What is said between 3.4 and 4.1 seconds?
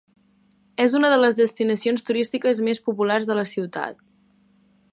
la ciutat.